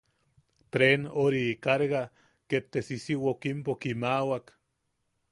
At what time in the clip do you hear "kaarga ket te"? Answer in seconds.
1.65-2.79